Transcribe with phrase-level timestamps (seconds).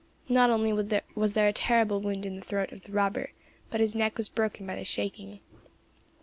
[0.27, 0.73] Not only
[1.13, 3.33] was there a terrible wound in the throat of the robber,
[3.69, 5.41] but his neck was broken by the shaking.